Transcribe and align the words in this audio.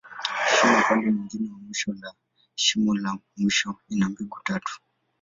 Shimo 0.49 0.77
upande 0.79 1.11
mwingine 1.11 1.47
ya 1.49 1.53
mwisho 1.55 1.93
la 1.93 2.13
shimo 2.55 2.95
la 2.95 3.17
mwisho, 3.37 3.79
ina 3.89 4.09
mbegu 4.09 4.37
tatu. 4.43 4.81